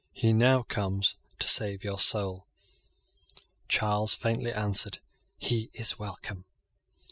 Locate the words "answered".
4.51-4.97